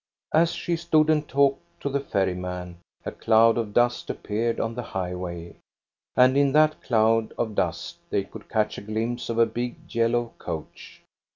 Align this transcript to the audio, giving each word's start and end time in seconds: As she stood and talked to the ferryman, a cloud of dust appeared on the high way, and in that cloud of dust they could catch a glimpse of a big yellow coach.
As 0.33 0.51
she 0.53 0.77
stood 0.77 1.11
and 1.11 1.27
talked 1.27 1.61
to 1.81 1.87
the 1.87 1.99
ferryman, 1.99 2.79
a 3.05 3.11
cloud 3.11 3.55
of 3.55 3.71
dust 3.71 4.09
appeared 4.09 4.59
on 4.59 4.73
the 4.73 4.81
high 4.81 5.13
way, 5.13 5.57
and 6.15 6.35
in 6.35 6.53
that 6.53 6.81
cloud 6.81 7.33
of 7.37 7.53
dust 7.53 7.97
they 8.09 8.23
could 8.23 8.49
catch 8.49 8.79
a 8.79 8.81
glimpse 8.81 9.29
of 9.29 9.37
a 9.37 9.45
big 9.45 9.75
yellow 9.93 10.33
coach. 10.39 11.03